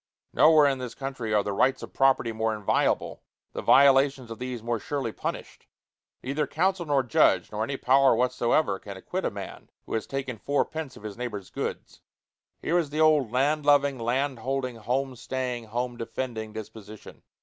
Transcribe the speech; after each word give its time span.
Nowhere 0.33 0.65
in 0.65 0.79
this 0.79 0.95
country 0.95 1.31
are 1.31 1.43
the 1.43 1.53
rights 1.53 1.83
of 1.83 1.93
property 1.93 2.31
more 2.31 2.55
inviolable, 2.55 3.21
the 3.53 3.61
violations 3.61 4.31
of 4.31 4.39
these 4.39 4.63
more 4.63 4.79
surely 4.79 5.11
punished: 5.11 5.67
neither 6.23 6.47
counsel 6.47 6.87
nor 6.87 7.03
judge 7.03 7.51
nor 7.51 7.63
any 7.63 7.77
power 7.77 8.15
whatsoever 8.15 8.79
can 8.79 8.97
acquit 8.97 9.25
a 9.25 9.29
man 9.29 9.69
who 9.85 9.93
has 9.93 10.07
taken 10.07 10.39
fourpence 10.39 10.97
of 10.97 11.03
his 11.03 11.17
neighbor's 11.19 11.51
goods. 11.51 12.01
Here 12.63 12.79
is 12.79 12.89
the 12.89 12.99
old 12.99 13.31
land 13.31 13.63
loving, 13.63 13.99
land 13.99 14.39
holding, 14.39 14.77
home 14.77 15.15
staying, 15.15 15.65
home 15.65 15.97
defending 15.97 16.51
disposition. 16.51 17.21